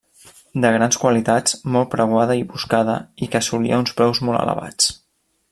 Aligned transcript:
De 0.61 0.69
grans 0.75 0.95
qualitats, 1.03 1.57
molt 1.75 1.91
preuada 1.91 2.39
i 2.39 2.41
buscada, 2.55 2.97
i 3.27 3.31
que 3.35 3.43
assolia 3.45 3.81
uns 3.85 3.95
preus 4.01 4.25
molt 4.31 4.41
elevats. 4.49 4.91